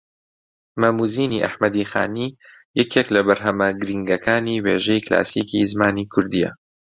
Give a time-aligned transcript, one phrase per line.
[0.81, 2.27] مەم و زینی ئەحمەدی خانی
[2.79, 6.51] یەکێک لە بەرھەمە گرینگەکانی وێژەی کلاسیکی زمانی کوردییە